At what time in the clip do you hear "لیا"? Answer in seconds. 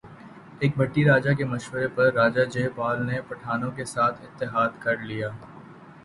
5.03-5.29